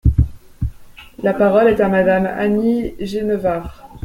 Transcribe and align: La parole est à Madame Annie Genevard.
La 1.21 1.31
parole 1.31 1.67
est 1.67 1.79
à 1.79 1.87
Madame 1.87 2.25
Annie 2.25 2.95
Genevard. 3.01 3.87